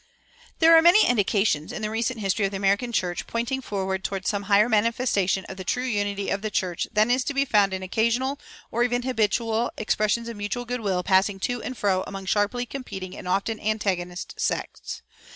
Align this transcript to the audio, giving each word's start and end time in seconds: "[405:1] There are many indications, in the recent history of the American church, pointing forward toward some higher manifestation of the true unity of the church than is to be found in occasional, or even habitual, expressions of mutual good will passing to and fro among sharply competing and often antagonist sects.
"[405:1] 0.53 0.53
There 0.57 0.75
are 0.75 0.81
many 0.81 1.05
indications, 1.07 1.71
in 1.71 1.83
the 1.83 1.89
recent 1.91 2.19
history 2.19 2.45
of 2.45 2.49
the 2.49 2.57
American 2.57 2.91
church, 2.91 3.27
pointing 3.27 3.61
forward 3.61 4.03
toward 4.03 4.25
some 4.25 4.49
higher 4.49 4.67
manifestation 4.67 5.45
of 5.45 5.57
the 5.57 5.63
true 5.63 5.83
unity 5.85 6.31
of 6.31 6.41
the 6.41 6.49
church 6.49 6.87
than 6.91 7.11
is 7.11 7.23
to 7.25 7.35
be 7.35 7.45
found 7.45 7.71
in 7.71 7.83
occasional, 7.83 8.39
or 8.71 8.83
even 8.83 9.03
habitual, 9.03 9.69
expressions 9.77 10.27
of 10.27 10.37
mutual 10.37 10.65
good 10.65 10.81
will 10.81 11.03
passing 11.03 11.39
to 11.41 11.61
and 11.61 11.77
fro 11.77 12.03
among 12.07 12.25
sharply 12.25 12.65
competing 12.65 13.15
and 13.15 13.27
often 13.27 13.59
antagonist 13.59 14.33
sects. 14.41 15.03